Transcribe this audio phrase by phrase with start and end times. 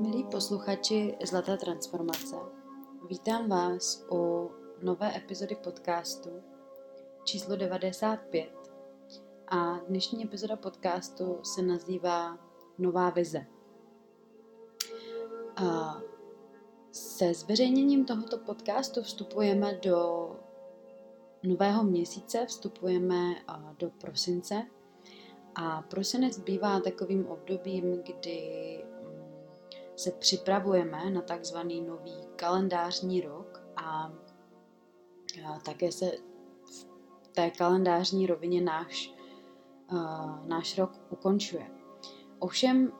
[0.00, 2.36] Milí posluchači Zlaté transformace,
[3.08, 4.50] vítám vás u
[4.82, 6.30] nové epizody podcastu
[7.24, 8.52] číslo 95
[9.48, 12.38] a dnešní epizoda podcastu se nazývá
[12.78, 13.46] Nová vize.
[15.56, 16.00] A
[16.92, 20.30] se zveřejněním tohoto podcastu vstupujeme do
[21.42, 23.34] nového měsíce, vstupujeme
[23.78, 24.66] do prosince
[25.54, 28.89] a prosinec bývá takovým obdobím, kdy
[30.00, 34.12] se připravujeme na takzvaný nový kalendářní rok a
[35.64, 36.10] také se
[36.64, 39.14] v té kalendářní rovině náš,
[40.46, 41.70] náš rok ukončuje.
[42.38, 42.92] Ovšem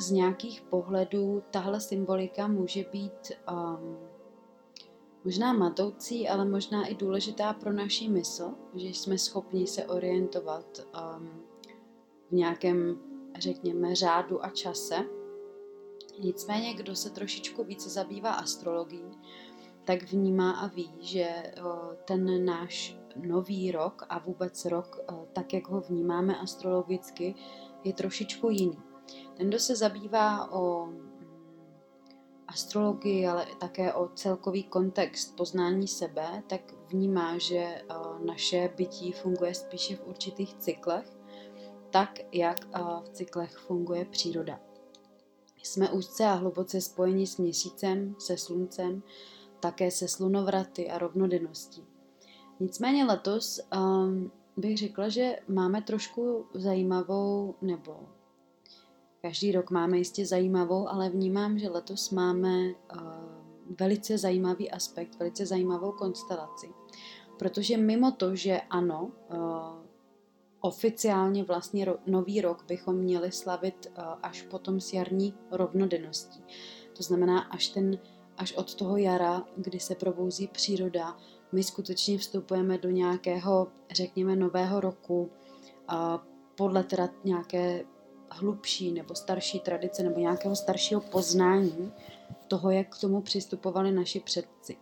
[0.00, 3.98] z nějakých pohledů tahle symbolika může být um,
[5.24, 11.42] možná matoucí, ale možná i důležitá pro naši mysl, že jsme schopni se orientovat um,
[12.28, 13.00] v nějakém,
[13.38, 15.17] řekněme, řádu a čase
[16.20, 19.18] Nicméně, kdo se trošičku více zabývá astrologií,
[19.84, 21.52] tak vnímá a ví, že
[22.04, 25.00] ten náš nový rok a vůbec rok,
[25.32, 27.34] tak jak ho vnímáme astrologicky,
[27.84, 28.78] je trošičku jiný.
[29.34, 31.10] Ten, kdo se zabývá o mm,
[32.46, 37.82] astrologii, ale také o celkový kontext poznání sebe, tak vnímá, že
[38.24, 41.16] naše bytí funguje spíše v určitých cyklech,
[41.90, 42.68] tak jak
[43.04, 44.67] v cyklech funguje příroda.
[45.68, 49.02] Jsme úzce a hluboce spojeni s měsícem, se sluncem,
[49.60, 51.84] také se slunovraty a rovnodenností.
[52.60, 58.00] Nicméně letos um, bych řekla, že máme trošku zajímavou, nebo
[59.22, 62.72] každý rok máme jistě zajímavou, ale vnímám, že letos máme uh,
[63.80, 66.70] velice zajímavý aspekt, velice zajímavou konstelaci.
[67.38, 69.77] Protože mimo to, že ano, uh,
[70.68, 76.44] oficiálně vlastně ro, nový rok bychom měli slavit uh, až potom s jarní rovnodenností.
[76.96, 77.98] To znamená, až, ten,
[78.36, 81.16] až od toho jara, kdy se probouzí příroda,
[81.52, 85.96] my skutečně vstupujeme do nějakého, řekněme, nového roku uh,
[86.54, 87.84] podle teda nějaké
[88.30, 91.92] hlubší nebo starší tradice nebo nějakého staršího poznání
[92.48, 94.76] toho, jak k tomu přistupovali naši předci.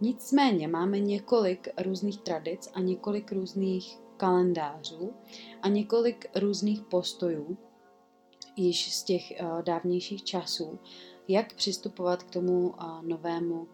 [0.00, 5.12] Nicméně máme několik různých tradic a několik různých kalendářů
[5.62, 7.58] a několik různých postojů
[8.56, 10.78] již z těch uh, dávnějších časů,
[11.28, 13.68] jak přistupovat k tomu uh, novému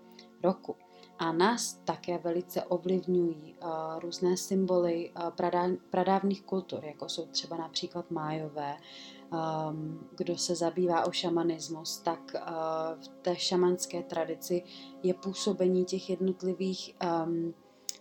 [0.45, 0.77] roku.
[1.19, 8.11] A nás také velice ovlivňují uh, různé symboly pradá, pradávných kultur, jako jsou třeba například
[8.11, 8.77] májové.
[9.33, 12.34] Um, kdo se zabývá o šamanismus, tak
[13.01, 14.62] v té šamanské tradici
[15.03, 16.97] je působení těch jednotlivých
[17.27, 17.55] um,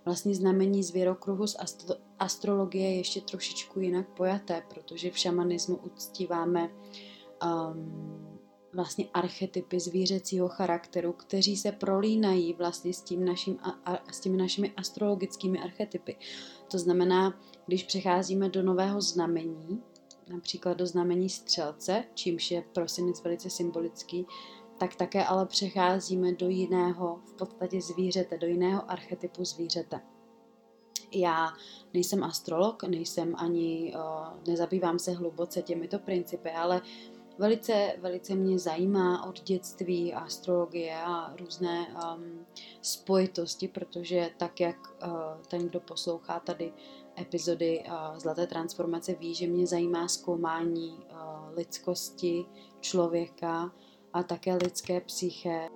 [0.05, 8.39] vlastně znamení zvěrokruhu z astro- astrologie ještě trošičku jinak pojaté, protože v šamanismu uctíváme um,
[8.73, 14.37] vlastně archetypy zvířecího charakteru, kteří se prolínají vlastně s, tím naším, a, a, s těmi
[14.37, 16.15] našimi astrologickými archetypy.
[16.71, 19.83] To znamená, když přecházíme do nového znamení,
[20.29, 24.25] například do znamení střelce, čímž je prosinec velice symbolický,
[24.79, 30.01] tak také ale přecházíme do jiného, v podstatě zvířete, do jiného archetypu zvířete.
[31.11, 31.53] Já
[31.93, 36.81] nejsem astrolog, nejsem ani, uh, nezabývám se hluboce těmito principy, ale
[37.37, 42.45] velice, velice mě zajímá od dětství astrologie a různé um,
[42.81, 45.11] spojitosti, protože tak, jak uh,
[45.47, 46.73] ten, kdo poslouchá tady
[47.19, 52.45] epizody uh, Zlaté transformace, ví, že mě zajímá zkoumání uh, lidskosti
[52.79, 53.71] člověka,
[54.13, 55.69] a také lidské psyché,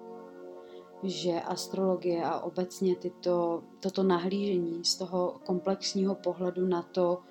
[1.04, 7.22] že astrologie a obecně tyto, toto nahlížení z toho komplexního pohledu na to,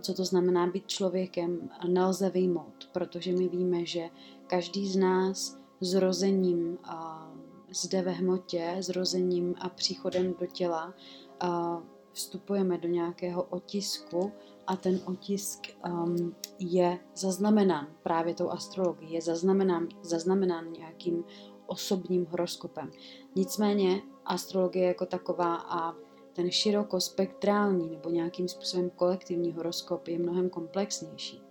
[0.00, 4.10] co to znamená být člověkem, nelze vyjmout, protože my víme, že
[4.46, 6.78] každý z nás zrozením
[7.70, 10.94] zde ve hmotě, zrozením a příchodem do těla
[12.12, 14.32] vstupujeme do nějakého otisku
[14.70, 15.60] a ten otisk
[15.90, 21.24] um, je zaznamenán právě tou astrologií, je zaznamenán, zaznamenán nějakým
[21.66, 22.90] osobním horoskopem.
[23.36, 25.94] Nicméně astrologie jako taková a
[26.32, 31.42] ten širokospektrální nebo nějakým způsobem kolektivní horoskop je mnohem komplexnější.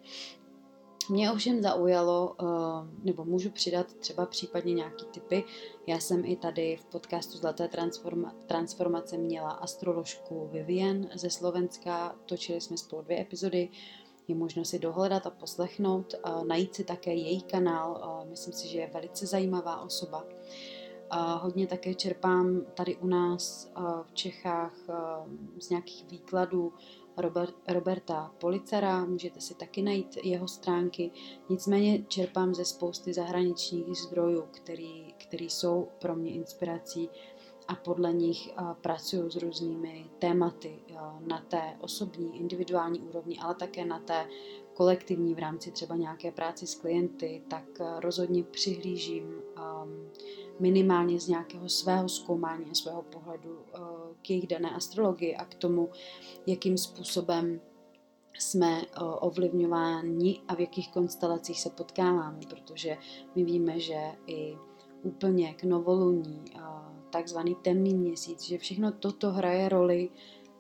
[1.10, 2.46] Mě ovšem zaujalo, eh,
[3.04, 5.44] nebo můžu přidat třeba případně nějaký typy.
[5.88, 12.62] Já jsem i tady v podcastu Zlaté transforma- transformace měla astroložku Vivien ze Slovenska, točili
[12.62, 13.70] jsme spolu dvě epizody,
[14.28, 16.16] je možno si dohledat a poslechnout,
[16.48, 20.26] najít si také její kanál, myslím si, že je velice zajímavá osoba.
[21.42, 23.72] Hodně také čerpám tady u nás
[24.04, 24.74] v Čechách
[25.60, 26.74] z nějakých výkladů
[27.20, 31.12] Robert, Roberta Policera, můžete si taky najít jeho stránky.
[31.50, 37.10] Nicméně čerpám ze spousty zahraničních zdrojů, který, který jsou pro mě inspirací
[37.68, 38.50] a podle nich
[38.82, 40.80] pracuju s různými tématy
[41.20, 44.28] na té osobní, individuální úrovni, ale také na té
[44.74, 47.66] kolektivní v rámci třeba nějaké práci s klienty, tak
[48.00, 49.42] rozhodně přihlížím
[50.60, 53.82] minimálně z nějakého svého zkoumání a svého pohledu uh,
[54.22, 55.90] k jejich dané astrologii a k tomu,
[56.48, 57.62] jakým způsobem
[58.40, 58.84] jsme uh,
[59.20, 62.98] ovlivňováni a v jakých konstelacích se potkáváme, protože
[63.36, 64.58] my víme, že i
[65.04, 66.62] úplně k novoluní, uh,
[67.10, 70.10] takzvaný temný měsíc, že všechno toto hraje roli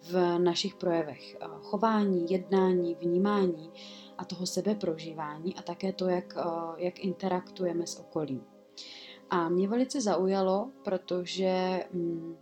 [0.02, 1.38] v našich projevech.
[1.62, 3.72] Chování, jednání, vnímání
[4.18, 6.38] a toho sebeprožívání a také to, jak,
[6.78, 8.44] jak interaktujeme s okolím.
[9.30, 12.36] A mě velice zaujalo, protože mm,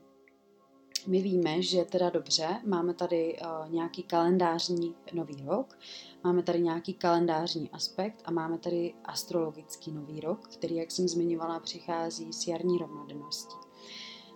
[1.07, 5.77] my víme, že teda dobře, máme tady uh, nějaký kalendářní nový rok,
[6.23, 11.59] máme tady nějaký kalendářní aspekt a máme tady astrologický nový rok, který, jak jsem zmiňovala,
[11.59, 13.55] přichází s jarní rovnodenností.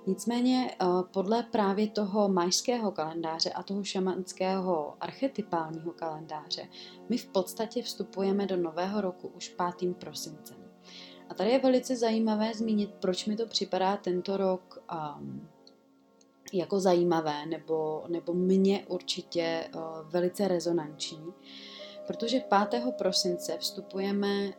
[0.08, 6.68] Nicméně uh, podle právě toho majského kalendáře a toho šamanského archetypálního kalendáře
[7.10, 9.98] my v podstatě vstupujeme do nového roku už 5.
[9.98, 10.61] prosincem.
[11.32, 14.84] A tady je velice zajímavé zmínit, proč mi to připadá tento rok
[15.20, 15.48] um,
[16.54, 21.34] jako zajímavé, nebo, nebo mně určitě uh, velice rezonanční,
[22.08, 22.84] protože 5.
[22.98, 24.54] prosince vstupujeme uh,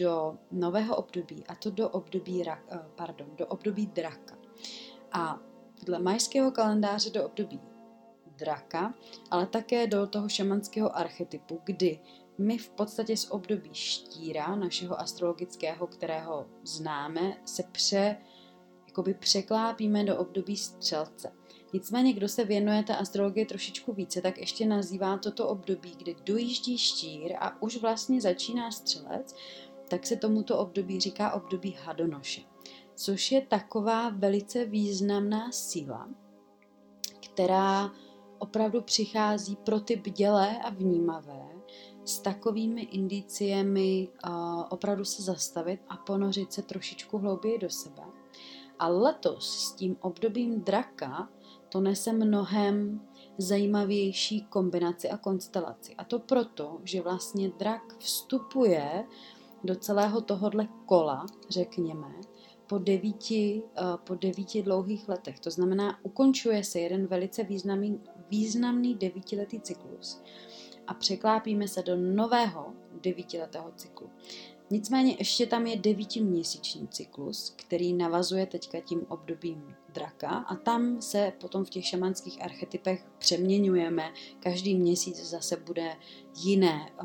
[0.00, 4.38] do nového období, a to do období, uh, pardon, do období draka.
[5.12, 5.40] A
[5.82, 7.60] dle majského kalendáře do období
[8.36, 8.94] draka,
[9.30, 12.00] ale také do toho šamanského archetypu, kdy
[12.38, 18.16] my v podstatě z období štíra, našeho astrologického, kterého známe, se pře,
[18.86, 21.32] jakoby překlápíme do období střelce.
[21.72, 26.78] Nicméně, kdo se věnuje té astrologii trošičku více, tak ještě nazývá toto období, kdy dojíždí
[26.78, 29.34] štír a už vlastně začíná střelec,
[29.88, 32.40] tak se tomuto období říká období hadonoše.
[32.94, 36.08] Což je taková velice významná síla,
[37.24, 37.90] která
[38.38, 41.53] opravdu přichází pro ty bdělé a vnímavé,
[42.04, 44.08] s takovými indiciemi
[44.70, 48.02] opravdu se zastavit a ponořit se trošičku hlouběji do sebe.
[48.78, 51.28] A letos s tím obdobím draka
[51.68, 53.00] to nese mnohem
[53.38, 55.94] zajímavější kombinaci a konstelaci.
[55.94, 59.04] A to proto, že vlastně drak vstupuje
[59.64, 62.14] do celého tohohle kola, řekněme,
[62.66, 63.62] po devíti,
[64.04, 65.40] po devíti dlouhých letech.
[65.40, 70.22] To znamená, ukončuje se jeden velice významný, významný devítiletý cyklus
[70.86, 72.72] a překlápíme se do nového
[73.02, 74.10] devítiletého cyklu.
[74.70, 81.32] Nicméně ještě tam je devítiměsíční cyklus, který navazuje teďka tím obdobím draka a tam se
[81.40, 84.12] potom v těch šamanských archetypech přeměňujeme.
[84.40, 85.96] Každý měsíc zase bude
[86.36, 86.90] jiné.
[87.00, 87.04] Eh,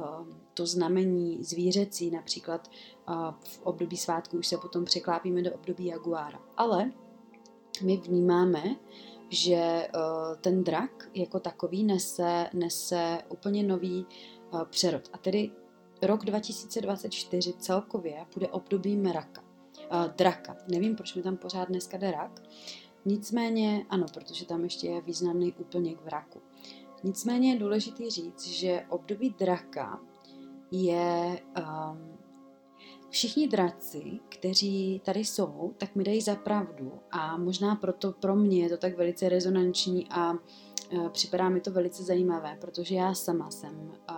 [0.54, 6.40] to znamení zvířecí, například eh, v období svátku už se potom překlápíme do období jaguára.
[6.58, 6.92] Ale
[7.84, 8.76] my vnímáme,
[9.30, 14.06] že uh, ten drak jako takový nese, nese úplně nový
[14.54, 15.10] uh, přerod.
[15.14, 15.52] A tedy
[16.02, 19.44] rok 2024 celkově bude obdobím raka.
[19.92, 20.58] Uh, draka.
[20.72, 22.42] Nevím, proč mi tam pořád dneska jde rak.
[23.06, 26.42] Nicméně, ano, protože tam ještě je významný úplněk v raku.
[27.04, 30.00] Nicméně je důležité říct, že období draka
[30.72, 32.19] je um,
[33.10, 38.64] Všichni draci, kteří tady jsou, tak mi dají za pravdu a možná proto pro mě
[38.64, 43.52] je to tak velice rezonanční a e, připadá mi to velice zajímavé, protože já sama
[43.52, 44.14] jsem e,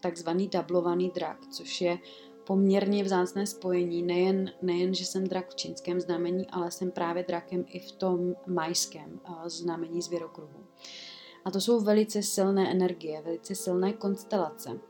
[0.00, 1.98] takzvaný dublovaný drak, což je
[2.46, 7.64] poměrně vzácné spojení, nejen, nejen, že jsem drak v čínském znamení, ale jsem právě drakem
[7.68, 10.66] i v tom majském e, znamení zvěrokruhu.
[11.44, 14.80] A to jsou velice silné energie, velice silné konstelace.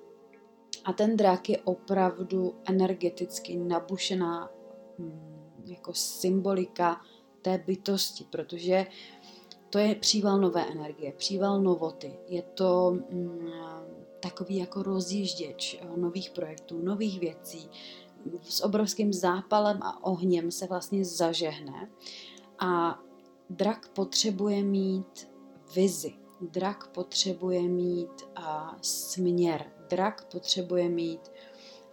[0.84, 4.50] A ten drak je opravdu energeticky nabušená
[4.98, 7.00] mm, jako symbolika
[7.42, 8.86] té bytosti, protože
[9.70, 12.18] to je příval nové energie, příval novoty.
[12.28, 13.50] Je to mm,
[14.20, 17.70] takový jako rozjížděč eh, nových projektů, nových věcí.
[18.42, 21.90] S obrovským zápalem a ohněm se vlastně zažehne.
[22.58, 23.00] A
[23.50, 25.30] drak potřebuje mít
[25.74, 26.14] vizi.
[26.40, 31.20] Drak potřebuje mít a, směr, drak potřebuje mít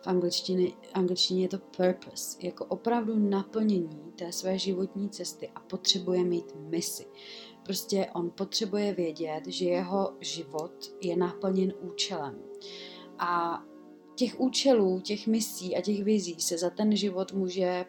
[0.01, 6.23] v angličtině, angličtině je to purpose, jako opravdu naplnění té své životní cesty a potřebuje
[6.23, 7.05] mít misi.
[7.65, 12.39] Prostě on potřebuje vědět, že jeho život je naplněn účelem.
[13.19, 13.63] A
[14.15, 17.85] těch účelů, těch misí a těch vizí se za ten život může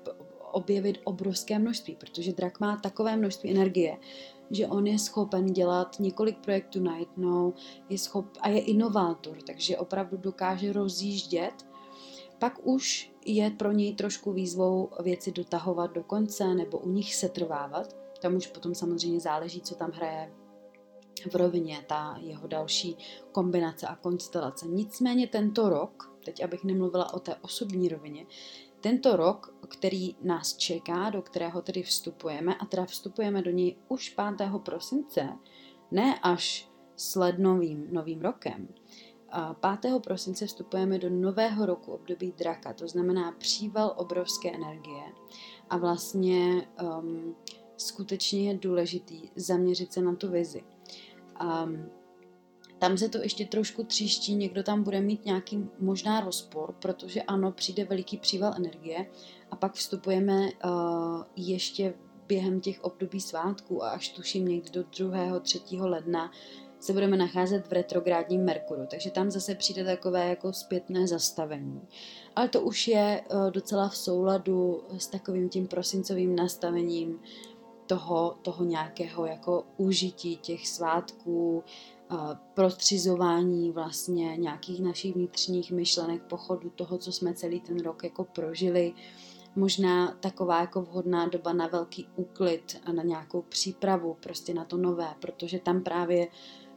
[0.53, 3.99] objevit obrovské množství, protože drak má takové množství energie,
[4.51, 7.55] že on je schopen dělat několik projektů najednou
[7.89, 11.67] je schop, a je inovátor, takže opravdu dokáže rozjíždět.
[12.39, 17.29] Pak už je pro něj trošku výzvou věci dotahovat do konce nebo u nich se
[17.29, 17.97] trvávat.
[18.21, 20.33] Tam už potom samozřejmě záleží, co tam hraje
[21.31, 22.97] v rovině ta jeho další
[23.33, 24.67] kombinace a konstelace.
[24.67, 28.27] Nicméně tento rok, teď abych nemluvila o té osobní rovině,
[28.81, 34.17] tento rok, který nás čeká, do kterého tedy vstupujeme, a teda vstupujeme do něj už
[34.37, 34.51] 5.
[34.65, 35.29] prosince,
[35.91, 38.69] ne až s lednovým novým rokem.
[39.81, 39.93] 5.
[40.05, 45.03] prosince vstupujeme do nového roku období draka, to znamená příval obrovské energie.
[45.71, 47.37] A vlastně um,
[47.77, 50.65] skutečně je důležitý zaměřit se na tu vizi.
[51.43, 51.91] Um,
[52.79, 57.53] tam se to ještě trošku tříští, někdo tam bude mít nějaký možná rozpor, protože ano,
[57.53, 59.07] přijde veliký příval energie
[59.51, 61.95] a pak vstupujeme uh, ještě
[62.27, 65.41] během těch období svátků a až tuším někdy do 2.
[65.41, 65.61] 3.
[65.81, 66.31] ledna
[66.81, 71.81] se budeme nacházet v retrográdním Merkuru, takže tam zase přijde takové jako zpětné zastavení.
[72.37, 77.21] Ale to už je uh, docela v souladu s takovým tím prosincovým nastavením
[77.87, 81.65] toho, toho nějakého jako užití těch svátků,
[82.55, 88.95] prostřizování vlastně nějakých našich vnitřních myšlenek, pochodu toho, co jsme celý ten rok jako prožili.
[89.57, 94.77] Možná taková jako vhodná doba na velký úklid a na nějakou přípravu prostě na to
[94.77, 96.29] nové, protože tam právě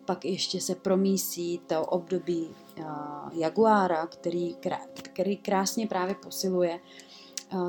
[0.05, 2.85] pak ještě se promísí to období uh,
[3.33, 4.55] Jaguára, který,
[5.01, 7.18] který krásně právě posiluje Eh,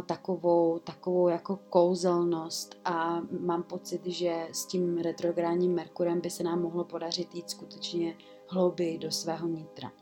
[0.06, 6.62] takovou, takovou jako kouzelnost a mám pocit, že s tím retrográdním Merkurem by se nám
[6.62, 9.92] mohlo podařit jít skutečně hlouběji do svého nitra.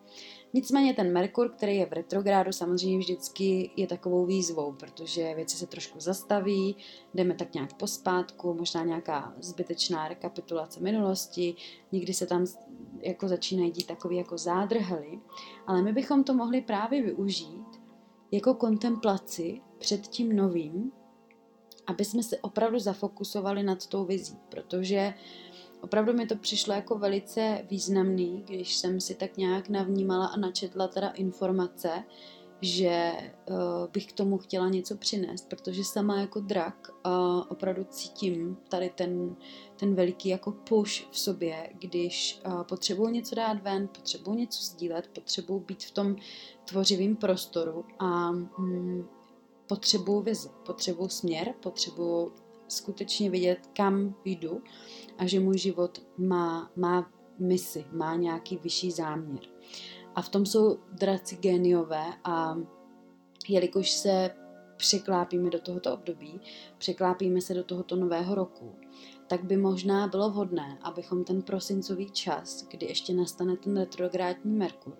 [0.54, 5.66] Nicméně ten Merkur, který je v retrográdu, samozřejmě vždycky je takovou výzvou, protože věci se
[5.66, 6.76] trošku zastaví,
[7.14, 11.54] jdeme tak nějak pospátku, možná nějaká zbytečná rekapitulace minulosti,
[11.92, 12.44] někdy se tam
[13.02, 15.20] jako začínají dít takový jako zádrhely,
[15.66, 17.66] ale my bychom to mohli právě využít
[18.30, 20.92] jako kontemplaci před tím novým,
[21.86, 25.14] aby jsme se opravdu zafokusovali nad tou vizí, protože
[25.80, 30.88] opravdu mi to přišlo jako velice významný, když jsem si tak nějak navnímala a načetla
[30.88, 32.04] teda informace,
[32.60, 33.12] že
[33.50, 33.56] uh,
[33.92, 39.36] bych k tomu chtěla něco přinést, protože sama jako drak uh, opravdu cítím tady ten,
[39.76, 45.10] ten veliký jako push v sobě, když uh, potřebuji něco dát ven, potřebuji něco sdílet,
[45.12, 46.16] potřebuji být v tom
[46.64, 49.08] tvořivém prostoru a mm,
[49.68, 52.32] potřebuju vizi, potřebuju směr, potřebuju
[52.68, 54.62] skutečně vidět, kam jdu
[55.18, 59.40] a že můj život má, má misi, má nějaký vyšší záměr.
[60.14, 62.56] A v tom jsou draci géniové a
[63.48, 64.30] jelikož se
[64.76, 66.40] překlápíme do tohoto období,
[66.78, 68.76] překlápíme se do tohoto nového roku,
[69.26, 74.96] tak by možná bylo vhodné, abychom ten prosincový čas, kdy ještě nastane ten retrográdní Merkur,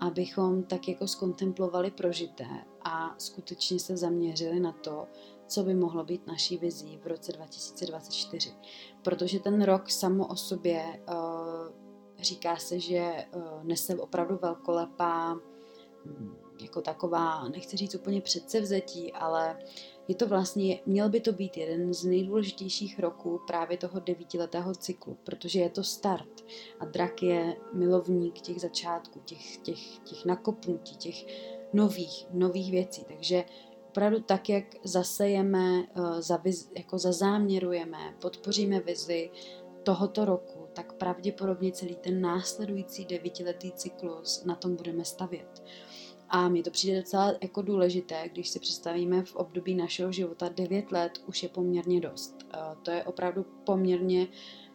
[0.00, 2.46] abychom tak jako skontemplovali prožité
[2.84, 5.06] a skutečně se zaměřili na to,
[5.46, 8.54] co by mohlo být naší vizí v roce 2024.
[9.02, 11.14] Protože ten rok samo o sobě uh,
[12.18, 15.36] říká se, že uh, nese opravdu velkolepá,
[16.62, 19.58] jako taková, nechci říct úplně předsevzetí, ale
[20.08, 25.18] je to vlastně, měl by to být jeden z nejdůležitějších roků právě toho devítiletého cyklu,
[25.24, 26.44] protože je to start
[26.80, 31.26] a drak je milovník těch začátků, těch, těch, těch nakopnutí, těch
[31.72, 33.04] nových, nových věcí.
[33.04, 33.44] Takže
[33.88, 39.30] opravdu tak, jak zasejeme, eh, jako zazáměrujeme, podpoříme vizi
[39.82, 45.62] tohoto roku, tak pravděpodobně celý ten následující devítiletý cyklus na tom budeme stavět.
[46.30, 50.92] A mi to přijde docela jako důležité, když si představíme v období našeho života 9
[50.92, 52.36] let už je poměrně dost.
[52.54, 54.28] Eh, to je opravdu poměrně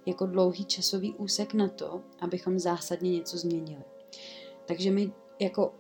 [0.06, 3.84] jako dlouhý časový úsek na to, abychom zásadně něco změnili.
[4.66, 5.74] Takže my jako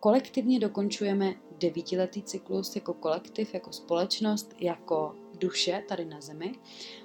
[0.00, 6.54] kolektivně dokončujeme devítiletý cyklus jako kolektiv, jako společnost, jako duše tady na Zemi,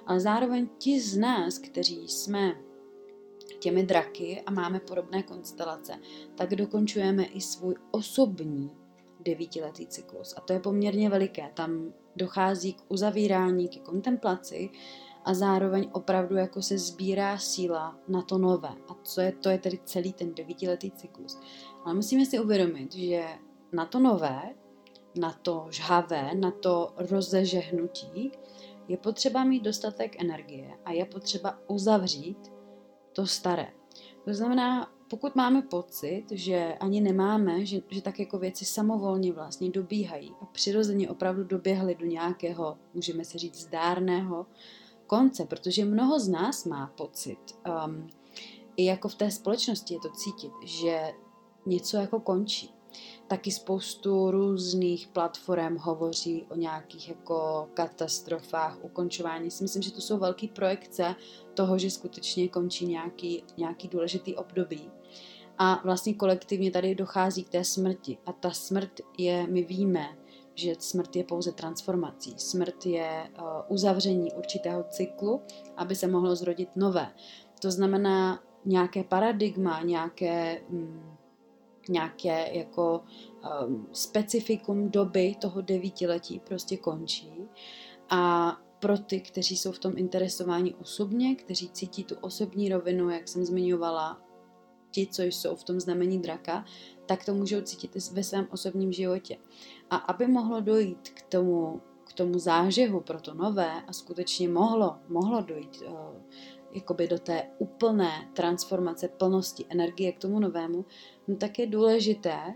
[0.06, 2.67] ale zároveň ti z nás, kteří jsme
[3.58, 5.92] těmi draky a máme podobné konstelace,
[6.34, 8.70] tak dokončujeme i svůj osobní
[9.20, 10.34] devítiletý cyklus.
[10.36, 11.50] A to je poměrně veliké.
[11.54, 14.70] Tam dochází k uzavírání, k kontemplaci
[15.24, 18.68] a zároveň opravdu jako se sbírá síla na to nové.
[18.88, 21.40] A co je, to je tedy celý ten devítiletý cyklus.
[21.84, 23.24] Ale musíme si uvědomit, že
[23.72, 24.54] na to nové,
[25.14, 28.32] na to žhavé, na to rozežehnutí
[28.88, 32.57] je potřeba mít dostatek energie a je potřeba uzavřít
[33.18, 33.72] to staré.
[34.24, 39.70] To znamená, pokud máme pocit, že ani nemáme, že, že tak jako věci samovolně vlastně
[39.70, 44.46] dobíhají a přirozeně opravdu doběhly do nějakého, můžeme si říct, zdárného
[45.06, 47.38] konce, protože mnoho z nás má pocit,
[47.86, 48.06] um,
[48.76, 51.12] i jako v té společnosti je to cítit, že
[51.66, 52.74] něco jako končí.
[53.26, 59.50] Taky spoustu různých platform hovoří o nějakých jako katastrofách, ukončování.
[59.50, 61.14] Si myslím, že to jsou velké projekce
[61.54, 64.90] toho, že skutečně končí nějaký, nějaký důležitý období.
[65.58, 68.18] A vlastně kolektivně tady dochází k té smrti.
[68.26, 70.08] A ta smrt je, my víme,
[70.54, 72.34] že smrt je pouze transformací.
[72.36, 75.42] Smrt je uh, uzavření určitého cyklu,
[75.76, 77.14] aby se mohlo zrodit nové.
[77.62, 81.16] To znamená nějaké paradigma, nějaké, mm,
[81.88, 83.04] nějaké jako
[83.66, 87.32] um, specifikum doby toho devítiletí prostě končí.
[88.10, 93.28] A pro ty, kteří jsou v tom interesováni osobně, kteří cítí tu osobní rovinu, jak
[93.28, 94.20] jsem zmiňovala,
[94.90, 96.64] ti, co jsou v tom znamení draka,
[97.06, 99.36] tak to můžou cítit i ve svém osobním životě.
[99.90, 104.96] A aby mohlo dojít k tomu, k tomu zážehu pro to nové a skutečně mohlo,
[105.08, 105.94] mohlo dojít uh,
[106.72, 110.84] jakoby do té úplné transformace plnosti energie k tomu novému,
[111.28, 112.54] no tak je důležité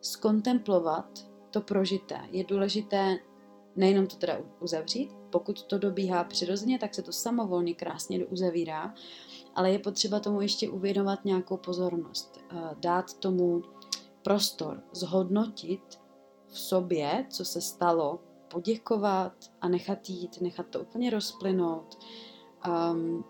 [0.00, 2.20] skontemplovat to prožité.
[2.30, 3.18] Je důležité
[3.76, 8.94] nejenom to teda uzavřít, pokud to dobíhá přirozeně, tak se to samovolně krásně uzavírá,
[9.54, 13.62] ale je potřeba tomu ještě uvědomovat nějakou pozornost, eh, dát tomu
[14.22, 16.00] prostor, zhodnotit
[16.46, 21.98] v sobě, co se stalo, poděkovat a nechat jít, nechat to úplně rozplynout,
[22.92, 23.24] um,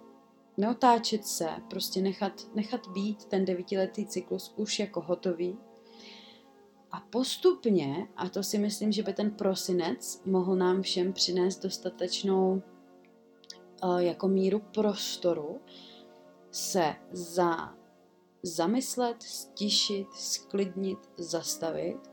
[0.56, 5.58] neotáčet se, prostě nechat, nechat být ten devítiletý cyklus už jako hotový.
[6.92, 12.62] A postupně, a to si myslím, že by ten prosinec mohl nám všem přinést dostatečnou
[13.84, 15.60] uh, jako míru prostoru,
[16.50, 17.74] se za
[18.42, 22.10] zamyslet, stišit, sklidnit, zastavit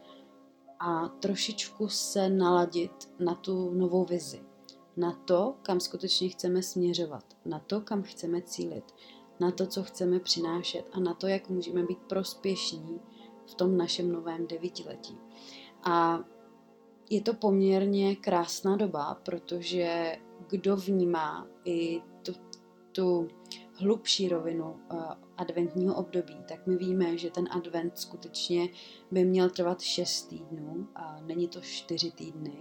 [0.80, 4.47] a trošičku se naladit na tu novou vizi.
[4.98, 8.96] Na to, kam skutečně chceme směřovat, na to, kam chceme cílit,
[9.40, 13.00] na to, co chceme přinášet a na to, jak můžeme být prospěšní
[13.46, 15.18] v tom našem novém devítiletí.
[15.84, 16.24] A
[17.10, 20.18] je to poměrně krásná doba, protože
[20.50, 22.34] kdo vnímá i tu,
[22.92, 23.28] tu
[23.74, 25.04] hlubší rovinu uh,
[25.38, 28.70] adventního období, tak my víme, že ten advent skutečně
[29.12, 32.60] by měl trvat 6 týdnů a není to 4 týdny.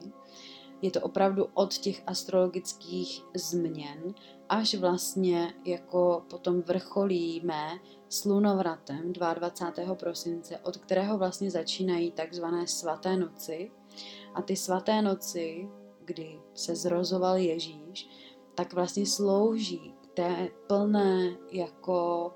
[0.82, 4.14] Je to opravdu od těch astrologických změn
[4.48, 7.70] až vlastně jako potom vrcholíme
[8.08, 9.94] slunovratem 22.
[9.94, 13.70] prosince, od kterého vlastně začínají takzvané svaté noci.
[14.34, 15.68] A ty svaté noci,
[16.04, 18.08] kdy se zrozoval Ježíš,
[18.54, 22.30] tak vlastně slouží té plné jako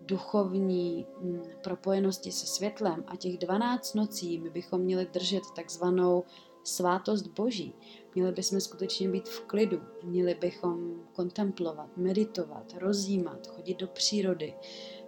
[0.00, 6.24] duchovní mm, propojenosti se světlem a těch 12 nocí my bychom měli držet takzvanou
[6.64, 7.74] svátost Boží.
[8.14, 14.54] Měli bychom skutečně být v klidu, měli bychom kontemplovat, meditovat, rozjímat, chodit do přírody,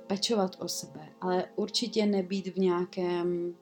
[0.06, 3.56] pečovat o sebe, ale určitě nebýt v nějakém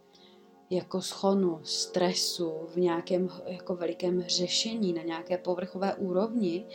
[0.70, 6.66] jako schonu, stresu, v nějakém jako velikém řešení, na nějaké povrchové úrovni,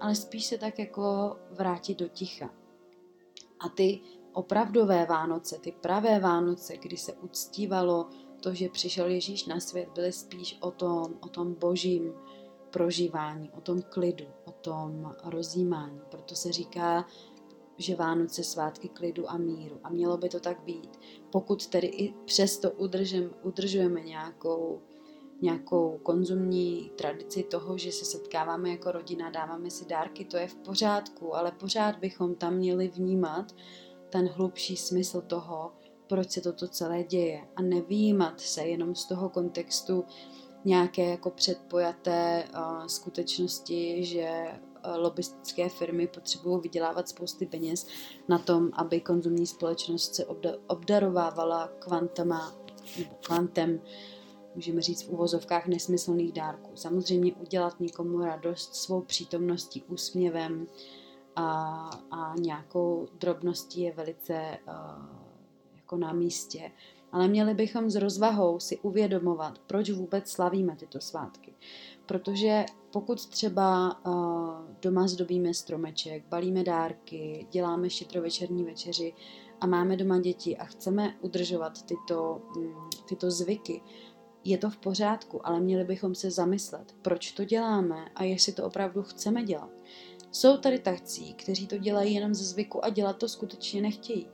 [0.00, 2.50] ale spíš se tak jako vrátit do ticha.
[3.60, 4.00] A ty
[4.32, 8.08] opravdové Vánoce, ty pravé Vánoce, kdy se uctívalo
[8.44, 12.12] to, že přišel Ježíš na svět, byly spíš o tom, o tom božím
[12.70, 16.00] prožívání, o tom klidu, o tom rozjímání.
[16.10, 17.06] Proto se říká,
[17.78, 19.80] že Vánoce svátky klidu a míru.
[19.84, 21.00] A mělo by to tak být.
[21.30, 24.82] Pokud tedy i přesto udržem, udržujeme nějakou
[25.42, 30.54] nějakou konzumní tradici toho, že se setkáváme jako rodina, dáváme si dárky, to je v
[30.54, 33.54] pořádku, ale pořád bychom tam měli vnímat
[34.10, 35.72] ten hlubší smysl toho,
[36.06, 40.04] proč se toto celé děje a nevýjímat se jenom z toho kontextu
[40.64, 44.44] nějaké jako předpojaté uh, skutečnosti, že
[44.86, 47.86] uh, lobistické firmy potřebují vydělávat spousty peněz
[48.28, 52.54] na tom, aby konzumní společnost se obda- obdarovávala kvantama
[52.98, 53.80] nebo kvantem
[54.54, 56.70] můžeme říct v uvozovkách nesmyslných dárků.
[56.74, 60.66] Samozřejmě udělat někomu radost svou přítomností, úsměvem
[61.36, 61.44] a,
[62.10, 65.23] a nějakou drobností je velice uh,
[65.84, 66.72] jako na místě.
[67.12, 71.54] Ale měli bychom s rozvahou si uvědomovat, proč vůbec slavíme tyto svátky.
[72.06, 74.14] Protože pokud třeba uh,
[74.82, 79.14] doma zdobíme stromeček, balíme dárky, děláme štědrovečerní večeři
[79.60, 83.80] a máme doma děti a chceme udržovat tyto, um, tyto zvyky,
[84.44, 88.64] je to v pořádku, ale měli bychom se zamyslet, proč to děláme a jestli to
[88.64, 89.70] opravdu chceme dělat.
[90.32, 94.28] Jsou tady takcí, kteří to dělají jenom ze zvyku a dělat to skutečně nechtějí.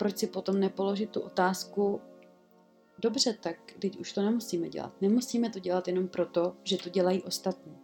[0.00, 2.00] Proč si potom nepoložit tu otázku,
[2.98, 4.92] dobře, tak teď už to nemusíme dělat.
[5.00, 7.78] Nemusíme to dělat jenom proto, že to dělají ostatní.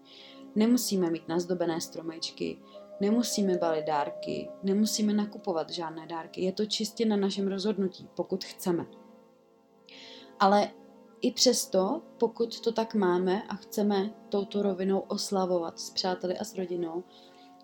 [0.54, 2.58] Nemusíme mít nazdobené stromečky,
[3.00, 6.44] nemusíme balit dárky, nemusíme nakupovat žádné dárky.
[6.44, 8.86] Je to čistě na našem rozhodnutí, pokud chceme.
[10.40, 10.70] Ale
[11.20, 16.54] i přesto, pokud to tak máme a chceme touto rovinou oslavovat s přáteli a s
[16.54, 17.04] rodinou,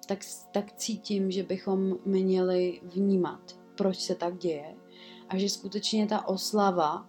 [0.06, 0.18] tak,
[0.52, 4.76] tak cítím, že bychom měli vnímat, proč se tak děje
[5.28, 7.06] a že skutečně ta oslava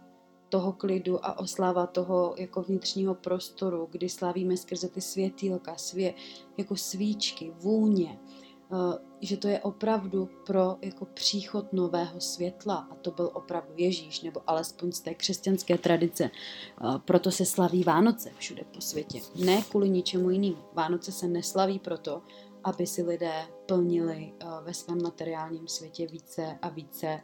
[0.49, 6.13] toho klidu a oslava toho jako vnitřního prostoru, kdy slavíme skrze ty světýlka, svě,
[6.57, 13.11] jako svíčky, vůně, eh, že to je opravdu pro jako příchod nového světla a to
[13.11, 16.23] byl opravdu Ježíš, nebo alespoň z té křesťanské tradice.
[16.23, 19.19] Eh, proto se slaví Vánoce všude po světě.
[19.35, 20.63] Ne kvůli ničemu jinému.
[20.73, 22.21] Vánoce se neslaví proto,
[22.63, 27.21] aby si lidé plnili eh, ve svém materiálním světě více a více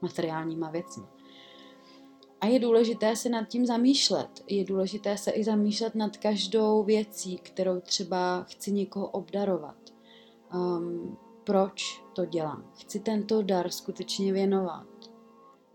[0.00, 1.04] materiálníma věcmi.
[2.40, 4.44] A je důležité se nad tím zamýšlet.
[4.46, 9.76] Je důležité se i zamýšlet nad každou věcí, kterou třeba chci někoho obdarovat.
[10.54, 12.70] Um, proč to dělám?
[12.78, 14.86] Chci tento dar skutečně věnovat.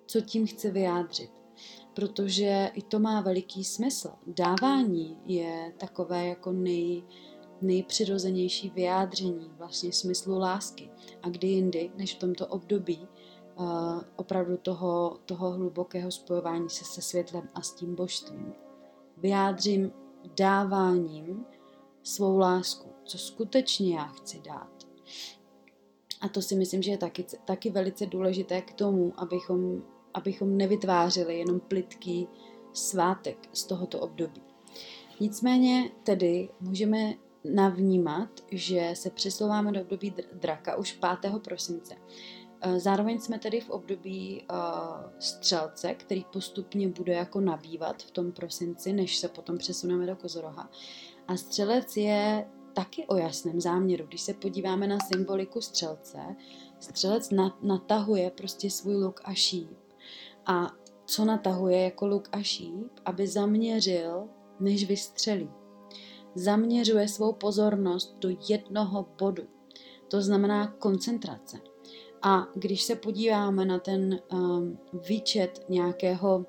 [0.08, 1.31] Co tím chci vyjádřit?
[1.93, 4.12] Protože i to má veliký smysl.
[4.27, 7.03] Dávání je takové jako nej,
[7.65, 10.89] nejpřirozenější vyjádření vlastně smyslu lásky.
[11.21, 13.08] A kdy jindy, než v tomto období,
[13.56, 18.54] uh, opravdu toho, toho hlubokého spojování se se světlem a s tím božstvím.
[19.17, 19.91] Vyjádřím
[20.38, 21.45] dáváním
[22.04, 24.88] svou lásku, co skutečně já chci dát.
[26.21, 31.39] A to si myslím, že je taky, taky velice důležité k tomu, abychom, abychom nevytvářeli
[31.39, 32.28] jenom plitký
[32.73, 34.41] svátek z tohoto období.
[35.19, 37.13] Nicméně tedy můžeme
[37.53, 41.39] navnímat, že se přesouváme do období draka už 5.
[41.43, 41.95] prosince.
[42.62, 44.58] Eh, zároveň jsme tedy v období uh,
[45.19, 50.69] střelce, který postupně bude jako nabývat v tom prosinci, než se potom přesuneme do kozoroha.
[51.27, 54.05] A střelec je taky o jasném záměru.
[54.08, 56.19] Když se podíváme na symboliku střelce,
[56.79, 57.29] střelec
[57.62, 59.77] natahuje prostě svůj luk a šíp.
[60.45, 60.71] A
[61.05, 62.91] co natahuje jako luk a šíp?
[63.05, 64.27] Aby zaměřil,
[64.60, 65.49] než vystřelí.
[66.35, 69.43] Zaměřuje svou pozornost do jednoho bodu.
[70.07, 71.57] To znamená koncentrace.
[72.21, 76.45] A když se podíváme na ten um, výčet nějakého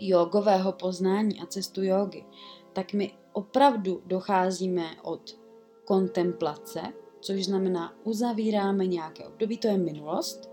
[0.00, 2.24] jogového poznání a cestu jogy,
[2.72, 5.38] tak my opravdu docházíme od
[5.84, 6.80] kontemplace,
[7.20, 10.50] což znamená uzavíráme nějaké období, to je minulost,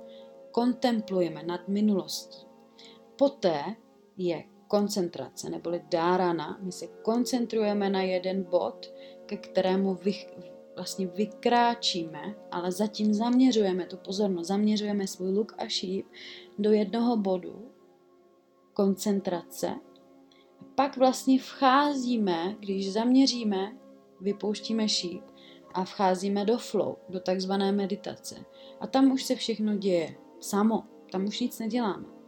[0.51, 2.47] kontemplujeme nad minulostí.
[3.15, 3.75] Poté
[4.17, 6.59] je koncentrace, neboli dárana.
[6.61, 8.93] My se koncentrujeme na jeden bod,
[9.25, 9.97] ke kterému
[10.75, 16.07] vlastně vykráčíme, ale zatím zaměřujeme tu pozornost, zaměřujeme svůj luk a šíp
[16.59, 17.71] do jednoho bodu,
[18.73, 19.69] koncentrace.
[20.59, 23.77] A pak vlastně vcházíme, když zaměříme,
[24.21, 25.23] vypouštíme šíp
[25.73, 28.45] a vcházíme do flow, do takzvané meditace.
[28.79, 32.18] A tam už se všechno děje samo, tam už nic neděláme.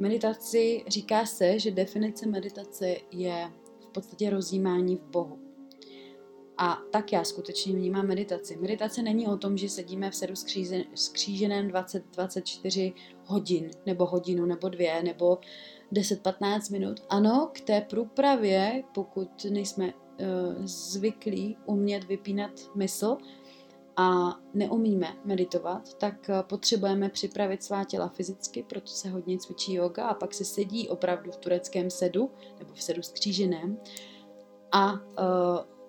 [0.00, 5.38] Meditaci říká se, že definice meditace je v podstatě rozjímání v Bohu.
[6.56, 8.56] A tak já skutečně vnímám meditaci.
[8.56, 10.34] Meditace není o tom, že sedíme v sedu
[10.94, 15.38] skříženém 20-24 hodin, nebo hodinu, nebo dvě, nebo
[15.92, 17.00] 10-15 minut.
[17.08, 19.92] Ano, k té průpravě, pokud nejsme uh,
[20.64, 23.16] zvyklí umět vypínat mysl
[23.96, 30.06] a neumíme meditovat, tak uh, potřebujeme připravit svá těla fyzicky, proto se hodně cvičí yoga
[30.06, 33.78] a pak se sedí opravdu v tureckém sedu, nebo v sedu skříženém
[34.72, 34.98] a uh,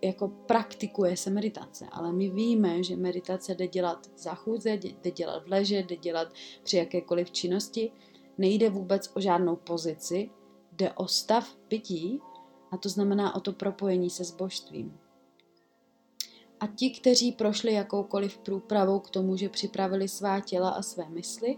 [0.04, 5.44] jako praktikuje se meditace, ale my víme, že meditace jde dělat za chůze, jde dělat
[5.44, 6.28] v leže, jde dělat
[6.64, 7.92] při jakékoliv činnosti.
[8.38, 10.30] Nejde vůbec o žádnou pozici,
[10.72, 12.20] jde o stav bytí
[12.72, 14.98] a to znamená o to propojení se s božstvím.
[16.62, 21.58] A ti, kteří prošli jakoukoliv průpravou k tomu, že připravili svá těla a své mysli,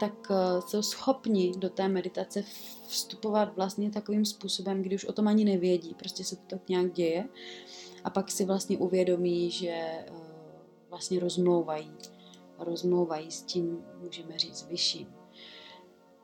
[0.00, 2.44] tak eh, jsou schopni do té meditace
[2.86, 6.92] vstupovat vlastně takovým způsobem, kdy už o tom ani nevědí, prostě se to tak nějak
[6.92, 7.28] děje.
[8.04, 10.04] A pak si vlastně uvědomí, že eh,
[10.90, 11.92] vlastně rozmlouvají,
[12.58, 15.06] rozmlouvají s tím, můžeme říct, vyšším.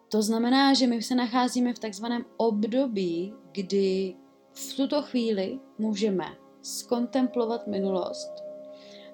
[0.08, 4.16] To znamená, že my se nacházíme v takzvaném období, kdy
[4.52, 8.48] v tuto chvíli můžeme skontemplovat minulost,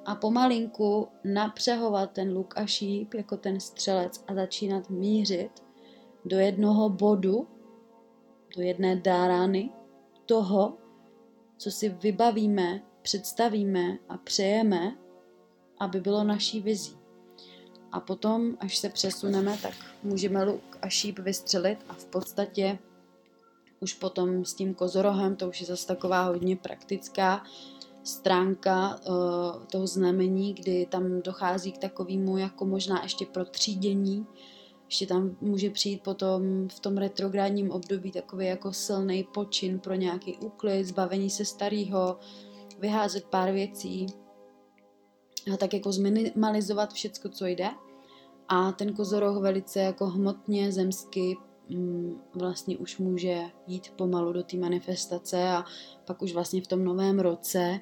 [0.05, 5.51] a pomalinku napřehovat ten luk a šíp jako ten střelec a začínat mířit
[6.25, 7.49] do jednoho bodu,
[8.57, 9.71] do jedné dárány
[10.27, 10.79] toho,
[11.57, 14.97] co si vybavíme, představíme a přejeme,
[15.79, 16.99] aby bylo naší vizí.
[17.93, 22.79] A potom, až se přesuneme, tak můžeme luk a šíp vystřelit a v podstatě
[23.81, 27.45] Už potom s tím kozorohem, to už je zase taková hodně praktická
[28.05, 34.27] stránka uh, toho znamení, kdy tam dochází k takovému jako možná ještě protřídění,
[34.87, 40.37] ještě tam může přijít potom v tom retrográdním období takový jako silný počin pro nějaký
[40.37, 42.19] úklid, zbavení se starého,
[42.79, 44.07] vyházet pár věcí
[45.55, 47.71] a tak jako zminimalizovat všecko, co jde.
[48.49, 51.37] A ten kozoroh velice jako hmotně, zemsky
[52.35, 55.65] vlastně už může jít pomalu do té manifestace a
[56.05, 57.81] pak už vlastně v tom novém roce,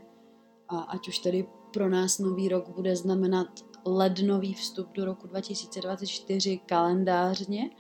[0.68, 3.48] a ať už tedy pro nás nový rok bude znamenat
[3.86, 7.70] lednový vstup do roku 2024 kalendářně,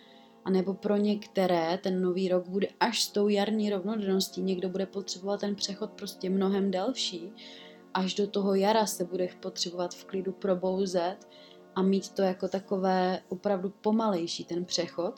[0.44, 4.42] anebo pro některé ten nový rok bude až s tou jarní rovnodenností.
[4.42, 7.32] Někdo bude potřebovat ten přechod prostě mnohem delší.
[7.94, 11.28] Až do toho jara se bude potřebovat v klidu probouzet
[11.74, 15.14] a mít to jako takové opravdu pomalejší ten přechod.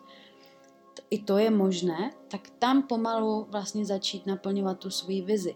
[1.11, 5.55] I to je možné, tak tam pomalu vlastně začít naplňovat tu svoji vizi.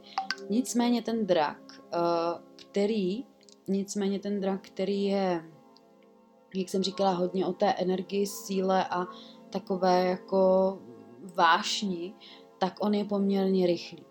[0.51, 1.99] Nicméně ten drak, eh,
[2.57, 3.25] který
[3.69, 5.45] Nicméně ten drak, který je,
[6.55, 9.07] jak jsem říkala, hodně o té energii, síle a
[9.51, 10.79] takové jako
[11.37, 12.15] vášni,
[12.59, 14.05] tak on je poměrně rychlý.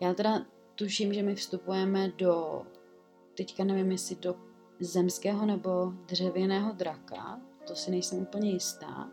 [0.00, 2.62] Já teda tuším, že my vstupujeme do,
[3.36, 4.34] teďka nevím, jestli do
[4.80, 9.10] zemského nebo dřevěného draka, to si nejsem úplně jistá.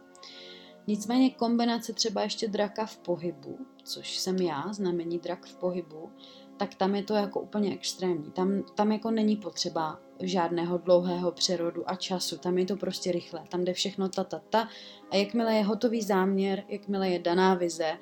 [0.89, 6.09] Nicméně kombinace třeba ještě draka v pohybu, což jsem já, znamení drak v pohybu,
[6.57, 8.31] tak tam je to jako úplně extrémní.
[8.31, 12.37] Tam, tam jako není potřeba žádného dlouhého přerodu a času.
[12.37, 13.43] Tam je to prostě rychle.
[13.49, 14.67] Tam jde všechno ta, ta, ta.
[15.11, 17.97] A jakmile je hotový záměr, jakmile je daná vize,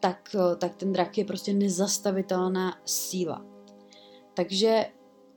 [0.00, 3.44] tak, tak ten drak je prostě nezastavitelná síla.
[4.34, 4.86] Takže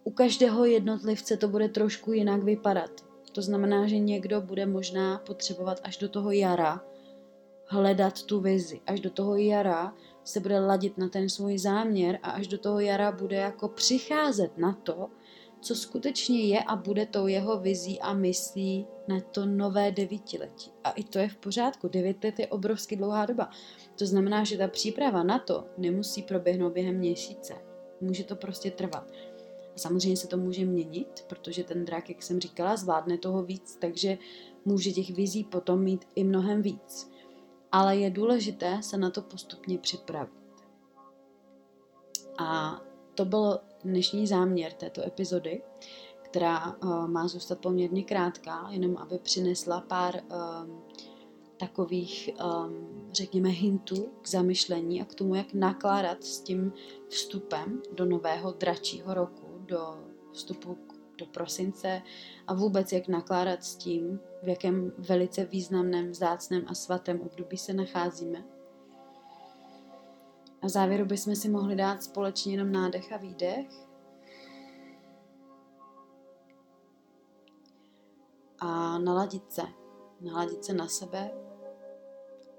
[0.03, 3.12] u každého jednotlivce to bude trošku jinak vypadat.
[3.33, 6.81] To znamená, že někdo bude možná potřebovat až do toho jara
[7.65, 8.81] hledat tu vizi.
[8.85, 9.93] Až do toho jara
[10.23, 14.57] se bude ladit na ten svůj záměr a až do toho jara bude jako přicházet
[14.57, 15.09] na to,
[15.61, 20.71] co skutečně je a bude tou jeho vizí a myslí na to nové devítiletí.
[20.83, 21.87] A i to je v pořádku.
[21.87, 23.49] Devět let je obrovsky dlouhá doba.
[23.99, 27.53] To znamená, že ta příprava na to nemusí proběhnout během měsíce.
[28.01, 29.11] Může to prostě trvat.
[29.75, 34.17] Samozřejmě se to může měnit, protože ten drak, jak jsem říkala, zvládne toho víc, takže
[34.65, 37.13] může těch vizí potom mít i mnohem víc
[37.73, 40.33] ale je důležité se na to postupně připravit.
[42.37, 42.81] A
[43.15, 45.61] to byl dnešní záměr této epizody,
[46.21, 50.81] která uh, má zůstat poměrně krátká, jenom aby přinesla pár um,
[51.57, 56.73] takových, um, řekněme, hintů k zamyšlení a k tomu, jak nakládat s tím
[57.09, 59.42] vstupem do nového dračího roku,
[59.73, 59.97] do
[60.33, 60.77] vstupu
[61.17, 62.01] do prosince
[62.47, 67.73] a vůbec jak nakládat s tím, v jakém velice významném, vzácném a svatém období se
[67.73, 68.45] nacházíme.
[70.61, 73.67] A v závěru bychom si mohli dát společně jenom nádech a výdech.
[78.59, 79.61] A naladit se.
[80.21, 81.31] Naladit se na sebe,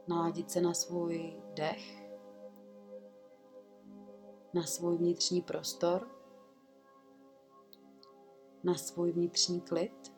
[0.09, 2.05] naladit se na svůj dech,
[4.55, 6.14] na svůj vnitřní prostor,
[8.65, 10.15] na svůj vnitřní klid.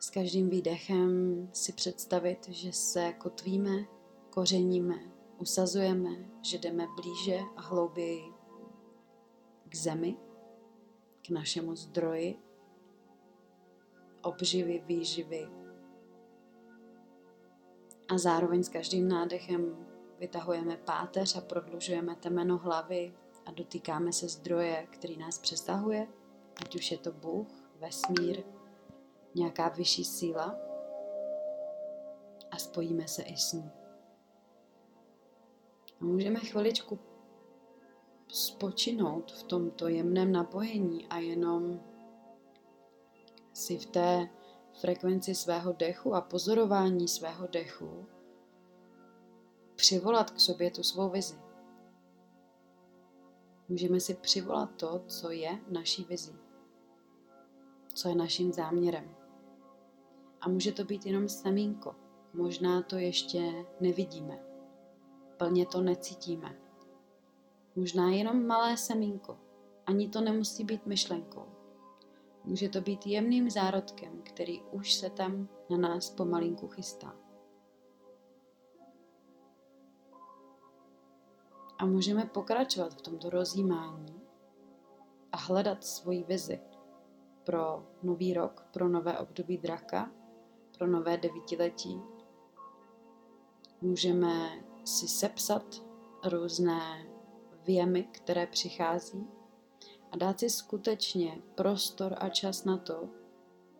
[0.00, 1.10] S každým výdechem
[1.52, 3.84] si představit, že se kotvíme,
[4.30, 4.94] kořeníme,
[5.38, 6.10] usazujeme,
[6.42, 8.22] že jdeme blíže a hlouběji
[9.68, 10.16] k zemi,
[11.26, 12.38] k našemu zdroji,
[14.22, 15.48] obživy, výživy.
[18.08, 19.86] A zároveň s každým nádechem
[20.18, 23.14] vytahujeme páteř a prodlužujeme temeno hlavy
[23.46, 26.08] a dotýkáme se zdroje, který nás přesahuje,
[26.56, 28.42] ať už je to Bůh, vesmír,
[29.34, 30.58] nějaká vyšší síla
[32.50, 33.70] a spojíme se i s ní.
[36.00, 36.98] A můžeme chviličku
[38.28, 41.80] spočinout v tomto jemném napojení a jenom
[43.52, 44.28] si v té
[44.80, 48.06] frekvenci svého dechu a pozorování svého dechu
[49.76, 51.45] přivolat k sobě tu svou vizi.
[53.68, 56.34] Můžeme si přivolat to, co je naší vizí,
[57.94, 59.16] co je naším záměrem.
[60.40, 61.96] A může to být jenom semínko.
[62.34, 64.44] Možná to ještě nevidíme.
[65.36, 66.56] Plně to necítíme.
[67.76, 69.38] Možná jenom malé semínko.
[69.86, 71.46] Ani to nemusí být myšlenkou.
[72.44, 77.25] Může to být jemným zárodkem, který už se tam na nás pomalinku chystá.
[81.78, 84.20] A můžeme pokračovat v tomto rozjímání
[85.32, 86.60] a hledat svoji vizi
[87.44, 90.10] pro nový rok, pro nové období draka,
[90.78, 92.02] pro nové devítiletí.
[93.80, 94.50] Můžeme
[94.84, 95.64] si sepsat
[96.24, 97.06] různé
[97.64, 99.26] věmy, které přichází
[100.12, 103.08] a dát si skutečně prostor a čas na to,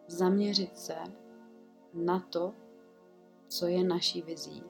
[0.07, 0.97] zaměřit se
[1.95, 2.55] na to,
[3.49, 4.63] co je naší vizí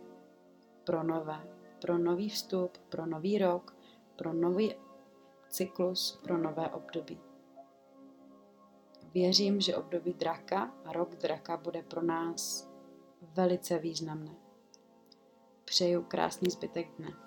[0.84, 3.76] pro nové, pro nový vstup, pro nový rok,
[4.16, 4.74] pro nový
[5.48, 7.20] cyklus, pro nové období.
[9.14, 12.70] Věřím, že období draka a rok draka bude pro nás
[13.22, 14.34] velice významné.
[15.64, 17.25] Přeju krásný zbytek dne.